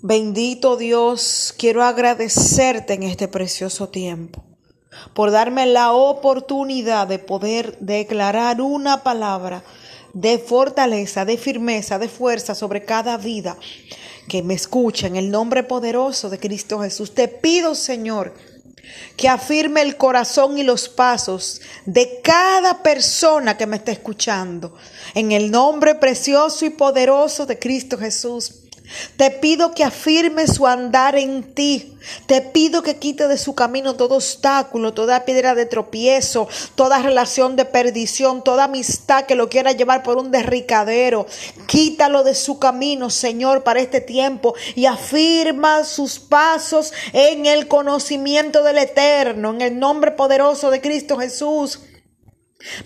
Bendito 0.00 0.76
Dios, 0.76 1.52
quiero 1.58 1.82
agradecerte 1.82 2.94
en 2.94 3.02
este 3.02 3.26
precioso 3.26 3.88
tiempo 3.88 4.44
por 5.12 5.32
darme 5.32 5.66
la 5.66 5.90
oportunidad 5.90 7.08
de 7.08 7.18
poder 7.18 7.76
declarar 7.80 8.60
una 8.60 9.02
palabra 9.02 9.64
de 10.14 10.38
fortaleza, 10.38 11.24
de 11.24 11.36
firmeza, 11.36 11.98
de 11.98 12.08
fuerza 12.08 12.54
sobre 12.54 12.84
cada 12.84 13.16
vida 13.16 13.56
que 14.28 14.44
me 14.44 14.54
escucha 14.54 15.08
en 15.08 15.16
el 15.16 15.32
nombre 15.32 15.64
poderoso 15.64 16.30
de 16.30 16.38
Cristo 16.38 16.78
Jesús. 16.80 17.12
Te 17.12 17.26
pido, 17.26 17.74
Señor, 17.74 18.34
que 19.16 19.28
afirme 19.28 19.82
el 19.82 19.96
corazón 19.96 20.58
y 20.58 20.62
los 20.62 20.88
pasos 20.88 21.60
de 21.86 22.20
cada 22.22 22.84
persona 22.84 23.56
que 23.56 23.66
me 23.66 23.78
está 23.78 23.90
escuchando. 23.90 24.76
En 25.14 25.32
el 25.32 25.50
nombre 25.50 25.96
precioso 25.96 26.64
y 26.64 26.70
poderoso 26.70 27.46
de 27.46 27.58
Cristo 27.58 27.98
Jesús. 27.98 28.67
Te 29.16 29.30
pido 29.30 29.72
que 29.72 29.84
afirme 29.84 30.46
su 30.46 30.66
andar 30.66 31.16
en 31.16 31.42
ti. 31.54 31.94
Te 32.26 32.40
pido 32.40 32.82
que 32.82 32.96
quite 32.96 33.28
de 33.28 33.36
su 33.36 33.54
camino 33.54 33.96
todo 33.96 34.16
obstáculo, 34.16 34.94
toda 34.94 35.24
piedra 35.24 35.54
de 35.54 35.66
tropiezo, 35.66 36.48
toda 36.74 37.02
relación 37.02 37.56
de 37.56 37.64
perdición, 37.64 38.42
toda 38.42 38.64
amistad 38.64 39.24
que 39.24 39.34
lo 39.34 39.48
quiera 39.48 39.72
llevar 39.72 40.02
por 40.02 40.16
un 40.16 40.30
derricadero. 40.30 41.26
Quítalo 41.66 42.24
de 42.24 42.34
su 42.34 42.58
camino, 42.58 43.10
Señor, 43.10 43.62
para 43.62 43.80
este 43.80 44.00
tiempo 44.00 44.54
y 44.74 44.86
afirma 44.86 45.84
sus 45.84 46.18
pasos 46.18 46.92
en 47.12 47.46
el 47.46 47.68
conocimiento 47.68 48.62
del 48.62 48.78
Eterno, 48.78 49.50
en 49.50 49.60
el 49.60 49.78
nombre 49.78 50.12
poderoso 50.12 50.70
de 50.70 50.80
Cristo 50.80 51.18
Jesús. 51.18 51.80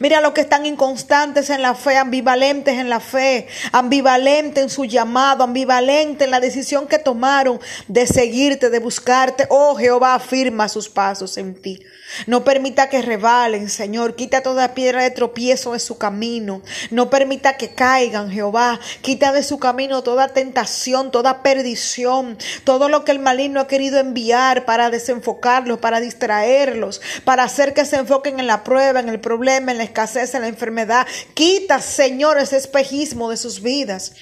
Mira 0.01 0.21
los 0.21 0.33
que 0.33 0.43
están 0.43 0.67
inconstantes 0.67 1.49
en 1.49 1.63
la 1.63 1.75
fe, 1.75 1.97
ambivalentes 1.97 2.75
en 2.75 2.91
la 2.91 3.01
fe, 3.01 3.47
ambivalentes 3.73 4.65
en 4.65 4.69
su 4.69 4.85
llamado, 4.85 5.45
ambivalentes 5.45 6.27
en 6.27 6.31
la 6.31 6.41
decisión 6.41 6.87
que 6.87 6.99
tomaron 6.99 7.59
de 7.89 8.07
seguirte, 8.07 8.69
de 8.69 8.79
buscarte. 8.81 9.47
Oh 9.49 9.75
Jehová, 9.75 10.15
afirma 10.15 10.69
sus 10.69 10.91
pasos 10.91 11.39
en 11.39 11.55
ti. 11.55 11.81
No 12.27 12.45
permita 12.45 12.91
que 12.91 13.01
rebalen, 13.01 13.71
Señor. 13.71 14.15
Quita 14.15 14.43
toda 14.43 14.75
piedra 14.75 15.03
de 15.03 15.11
tropiezo 15.11 15.73
de 15.73 15.79
su 15.79 15.97
camino. 15.97 16.61
No 16.91 17.09
permita 17.09 17.57
que 17.57 17.75
caigan, 17.75 18.31
Jehová. 18.31 18.79
Quita 19.01 19.33
de 19.33 19.43
su 19.43 19.59
camino 19.59 20.03
toda 20.03 20.29
tentación, 20.29 21.11
toda 21.11 21.43
perdición, 21.43 22.37
todo 22.65 22.91
lo 22.91 23.05
que 23.07 23.13
el 23.13 23.21
maligno 23.21 23.61
ha 23.61 23.67
querido 23.67 23.99
enviar 23.99 24.67
para 24.67 24.91
desenfocarlos, 24.91 25.79
para 25.79 26.01
distraerlos, 26.01 27.01
para 27.25 27.45
hacer 27.45 27.73
que 27.73 27.87
se 27.87 27.97
enfoquen 27.97 28.39
en 28.39 28.47
la 28.47 28.65
prueba, 28.65 29.01
en 29.01 29.09
el 29.09 29.21
problema, 29.21 29.62
en 29.71 29.79
la 29.79 29.85
escasez, 29.85 30.35
en 30.35 30.43
la 30.43 30.49
enfermedad. 30.49 31.07
Quita, 31.35 31.81
Señor, 31.81 32.39
ese 32.39 32.57
espejismo 32.57 33.31
de 33.31 33.37
sus 33.37 33.63
vidas. 33.63 34.13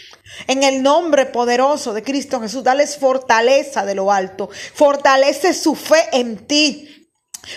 En 0.46 0.62
el 0.62 0.82
nombre 0.82 1.26
poderoso 1.26 1.94
de 1.94 2.02
Cristo 2.02 2.40
Jesús, 2.40 2.62
dales 2.62 2.98
fortaleza 2.98 3.84
de 3.84 3.94
lo 3.94 4.12
alto. 4.12 4.50
Fortalece 4.74 5.54
su 5.54 5.74
fe 5.74 6.08
en 6.12 6.46
ti. 6.46 7.08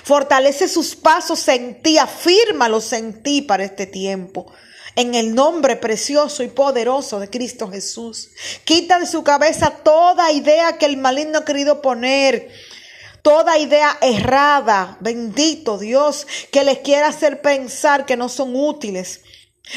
Fortalece 0.04 0.68
sus 0.68 0.96
pasos 0.96 1.48
en 1.50 1.82
ti, 1.82 1.98
afírmalos 1.98 2.94
en 2.94 3.22
ti 3.22 3.42
para 3.42 3.64
este 3.64 3.86
tiempo. 3.86 4.52
En 4.96 5.16
el 5.16 5.34
nombre 5.34 5.76
precioso 5.76 6.44
y 6.44 6.48
poderoso 6.48 7.20
de 7.20 7.30
Cristo 7.30 7.70
Jesús. 7.70 8.30
Quita 8.64 9.00
de 9.00 9.08
su 9.08 9.24
cabeza 9.24 9.72
toda 9.84 10.32
idea 10.32 10.78
que 10.78 10.86
el 10.86 10.98
maligno 10.98 11.40
ha 11.40 11.46
querido 11.46 11.82
poner 11.82 12.50
toda 13.24 13.58
idea 13.58 13.98
errada, 14.02 14.98
bendito 15.00 15.80
Dios, 15.80 16.28
que 16.52 16.64
les 16.64 16.80
quiera 16.80 17.08
hacer 17.08 17.42
pensar 17.42 18.06
que 18.06 18.18
no 18.18 18.30
son 18.30 18.56
útiles, 18.56 19.22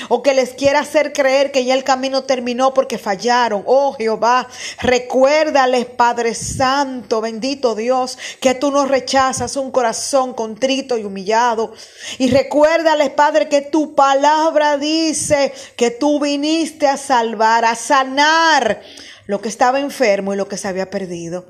o 0.09 0.21
que 0.21 0.35
les 0.35 0.51
quiera 0.55 0.81
hacer 0.81 1.13
creer 1.13 1.53
que 1.53 1.65
ya 1.65 1.73
el 1.75 1.85
camino 1.85 2.25
terminó 2.25 2.75
porque 2.75 2.99
fallaron. 2.99 3.63
Oh 3.67 3.95
Jehová, 3.95 4.49
recuérdales, 4.81 5.87
Padre 5.87 6.35
Santo, 6.35 7.21
bendito 7.21 7.77
Dios, 7.77 8.19
que 8.41 8.55
tú 8.55 8.73
no 8.73 8.85
rechazas 8.85 9.57
un 9.57 9.71
corazón 9.71 10.35
contrito 10.35 10.99
y 10.99 11.05
humillado. 11.05 11.73
Y 12.19 12.31
recuérdales, 12.31 13.11
Padre, 13.11 13.49
que 13.49 13.63
tu 13.63 13.95
palabra 13.95 14.77
dice 14.77 15.55
que 15.77 15.93
tú 15.93 16.19
viniste 16.19 16.89
a 16.89 16.97
salvar, 16.97 17.65
a 17.65 17.77
sanar 17.77 18.83
lo 19.27 19.41
que 19.41 19.49
estaba 19.49 19.79
enfermo 19.79 20.35
y 20.35 20.37
lo 20.37 20.49
que 20.49 20.57
se 20.57 20.67
había 20.67 20.91
perdido. 20.91 21.47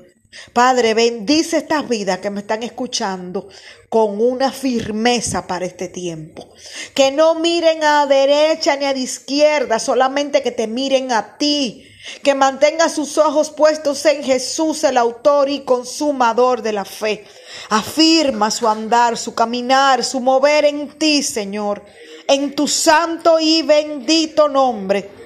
Padre, 0.53 0.93
bendice 0.93 1.57
estas 1.57 1.87
vidas 1.87 2.19
que 2.19 2.29
me 2.29 2.41
están 2.41 2.61
escuchando 2.61 3.47
con 3.89 4.21
una 4.21 4.51
firmeza 4.51 5.47
para 5.47 5.65
este 5.65 5.87
tiempo. 5.87 6.49
Que 6.93 7.11
no 7.11 7.35
miren 7.35 7.83
a 7.83 8.05
derecha 8.05 8.75
ni 8.75 8.85
a 8.85 8.95
izquierda, 8.95 9.79
solamente 9.79 10.43
que 10.43 10.51
te 10.51 10.67
miren 10.67 11.11
a 11.11 11.37
ti. 11.37 11.83
Que 12.23 12.35
mantenga 12.35 12.89
sus 12.89 13.17
ojos 13.17 13.51
puestos 13.51 14.05
en 14.05 14.23
Jesús, 14.23 14.83
el 14.83 14.97
autor 14.97 15.49
y 15.49 15.61
consumador 15.61 16.61
de 16.61 16.73
la 16.73 16.85
fe. 16.85 17.25
Afirma 17.69 18.51
su 18.51 18.67
andar, 18.67 19.17
su 19.17 19.33
caminar, 19.33 20.03
su 20.03 20.19
mover 20.19 20.65
en 20.65 20.89
ti, 20.97 21.23
Señor. 21.23 21.83
En 22.27 22.53
tu 22.53 22.67
santo 22.67 23.39
y 23.39 23.61
bendito 23.61 24.49
nombre 24.49 25.16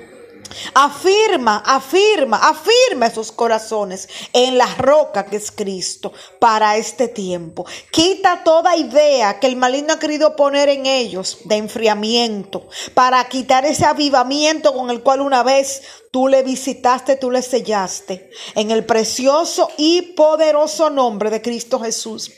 Afirma, 0.74 1.64
afirma, 1.66 2.38
afirma 2.38 3.08
esos 3.08 3.32
corazones 3.32 4.10
en 4.34 4.58
la 4.58 4.68
roca 4.76 5.26
que 5.26 5.38
es 5.38 5.52
Cristo 5.52 6.14
para 6.40 6.78
este 6.78 7.08
tiempo. 7.08 7.66
Quita 7.92 8.44
toda 8.44 8.76
idea 8.76 9.40
que 9.40 9.48
el 9.48 9.56
maligno 9.56 9.94
ha 9.94 10.00
querido 10.00 10.36
poner 10.36 10.70
en 10.70 10.86
ellos 10.86 11.40
de 11.46 11.58
enfriamiento 11.58 12.68
para 12.94 13.24
quitar 13.28 13.66
ese 13.66 13.86
avivamiento 13.86 14.74
con 14.74 14.90
el 14.90 15.02
cual 15.02 15.22
una 15.22 15.44
vez 15.44 15.82
tú 16.12 16.28
le 16.28 16.44
visitaste, 16.44 17.16
tú 17.16 17.32
le 17.32 17.42
sellaste. 17.42 18.30
En 18.56 18.72
el 18.72 18.86
precioso 18.86 19.70
y 19.78 20.02
poderoso 20.14 20.90
nombre 20.90 21.30
de 21.30 21.42
Cristo 21.42 21.80
Jesús. 21.80 22.32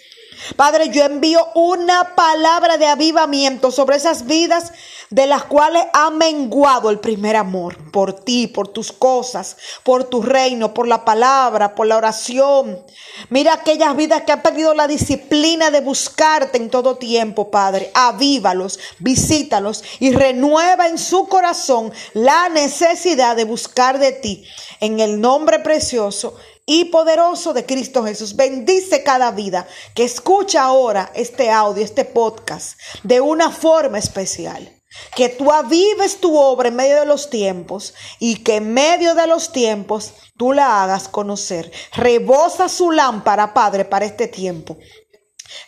Padre, 0.55 0.89
yo 0.89 1.03
envío 1.03 1.47
una 1.55 2.15
palabra 2.15 2.77
de 2.77 2.87
avivamiento 2.87 3.71
sobre 3.71 3.97
esas 3.97 4.25
vidas 4.25 4.71
de 5.09 5.27
las 5.27 5.43
cuales 5.43 5.83
ha 5.93 6.09
menguado 6.09 6.89
el 6.89 6.99
primer 6.99 7.35
amor 7.35 7.91
por 7.91 8.13
ti, 8.13 8.47
por 8.47 8.67
tus 8.67 8.91
cosas, 8.91 9.57
por 9.83 10.05
tu 10.05 10.23
reino, 10.23 10.73
por 10.73 10.87
la 10.87 11.05
palabra, 11.05 11.75
por 11.75 11.85
la 11.85 11.97
oración. 11.97 12.83
Mira 13.29 13.53
aquellas 13.53 13.95
vidas 13.95 14.23
que 14.23 14.31
han 14.31 14.41
perdido 14.41 14.73
la 14.73 14.87
disciplina 14.87 15.69
de 15.69 15.81
buscarte 15.81 16.57
en 16.57 16.71
todo 16.71 16.95
tiempo, 16.95 17.51
Padre. 17.51 17.91
Avívalos, 17.93 18.79
visítalos 18.97 19.83
y 19.99 20.11
renueva 20.13 20.87
en 20.87 20.97
su 20.97 21.27
corazón 21.27 21.91
la 22.13 22.49
necesidad 22.49 23.35
de 23.35 23.45
buscar 23.45 23.99
de 23.99 24.13
ti. 24.13 24.45
En 24.79 24.99
el 24.99 25.21
nombre 25.21 25.59
precioso 25.59 26.35
y 26.65 26.85
poderoso 26.85 27.53
de 27.53 27.65
Cristo 27.65 28.03
Jesús. 28.03 28.35
Bendice 28.35 29.03
cada 29.03 29.31
vida 29.31 29.67
que 29.93 30.03
escucha 30.03 30.63
ahora 30.63 31.11
este 31.15 31.49
audio, 31.49 31.83
este 31.83 32.05
podcast, 32.05 32.79
de 33.03 33.21
una 33.21 33.49
forma 33.51 33.97
especial. 33.97 34.69
Que 35.15 35.27
tú 35.27 35.51
avives 35.51 36.17
tu 36.19 36.37
obra 36.37 36.67
en 36.67 36.75
medio 36.75 36.99
de 36.99 37.07
los 37.07 37.31
tiempos 37.31 37.95
y 38.19 38.43
que 38.43 38.57
en 38.57 38.75
medio 38.75 39.15
de 39.15 39.25
los 39.25 39.51
tiempos 39.51 40.13
tú 40.37 40.53
la 40.53 40.83
hagas 40.83 41.07
conocer. 41.07 41.71
Rebosa 41.93 42.69
su 42.69 42.91
lámpara, 42.91 43.55
Padre, 43.55 43.85
para 43.85 44.05
este 44.05 44.27
tiempo 44.27 44.77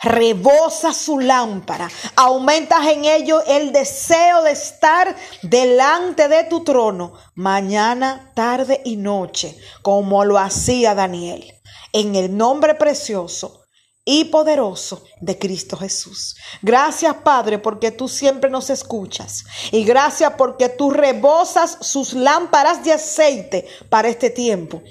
rebosa 0.01 0.93
su 0.93 1.19
lámpara, 1.19 1.89
aumentas 2.15 2.87
en 2.87 3.05
ello 3.05 3.43
el 3.45 3.71
deseo 3.71 4.43
de 4.43 4.51
estar 4.51 5.15
delante 5.41 6.27
de 6.27 6.43
tu 6.45 6.63
trono 6.63 7.13
mañana, 7.35 8.31
tarde 8.35 8.81
y 8.85 8.97
noche, 8.97 9.57
como 9.81 10.25
lo 10.25 10.37
hacía 10.37 10.95
Daniel. 10.95 11.53
En 11.93 12.15
el 12.15 12.35
nombre 12.35 12.75
precioso 12.75 13.64
y 14.05 14.25
poderoso 14.25 15.03
de 15.19 15.37
Cristo 15.39 15.75
Jesús. 15.75 16.35
Gracias 16.61 17.15
Padre 17.23 17.57
porque 17.57 17.89
tú 17.89 18.07
siempre 18.07 18.51
nos 18.51 18.69
escuchas 18.69 19.45
y 19.71 19.83
gracias 19.83 20.33
porque 20.37 20.69
tú 20.69 20.91
rebosas 20.91 21.79
sus 21.81 22.13
lámparas 22.13 22.83
de 22.83 22.93
aceite 22.93 23.67
para 23.89 24.07
este 24.07 24.29
tiempo 24.29 24.83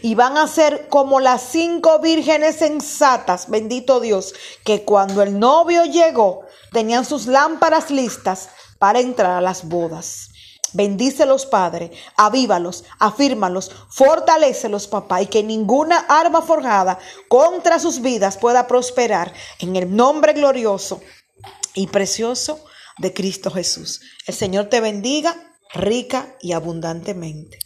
y 0.00 0.14
van 0.14 0.38
a 0.38 0.48
ser 0.48 0.88
como 0.88 1.20
las 1.20 1.42
cinco 1.42 1.98
vírgenes 1.98 2.56
sensatas, 2.56 3.50
bendito 3.50 4.00
Dios, 4.00 4.34
que 4.64 4.84
cuando 4.84 5.22
el 5.22 5.38
novio 5.38 5.84
llegó 5.84 6.46
tenían 6.72 7.04
sus 7.04 7.26
lámparas 7.26 7.90
listas 7.90 8.48
para 8.78 9.00
entrar 9.00 9.36
a 9.36 9.40
las 9.42 9.68
bodas. 9.68 10.31
Bendícelos, 10.72 11.46
Padre, 11.46 11.92
avívalos, 12.16 12.84
afírmalos, 12.98 13.70
fortalecelos, 13.88 14.86
papá, 14.86 15.22
y 15.22 15.26
que 15.26 15.42
ninguna 15.42 15.98
arma 16.08 16.42
forjada 16.42 16.98
contra 17.28 17.78
sus 17.78 18.00
vidas 18.00 18.36
pueda 18.36 18.66
prosperar 18.66 19.32
en 19.58 19.76
el 19.76 19.94
nombre 19.94 20.32
glorioso 20.32 21.00
y 21.74 21.86
precioso 21.88 22.64
de 22.98 23.12
Cristo 23.12 23.50
Jesús. 23.50 24.00
El 24.26 24.34
Señor 24.34 24.66
te 24.66 24.80
bendiga 24.80 25.36
rica 25.74 26.36
y 26.40 26.52
abundantemente. 26.52 27.58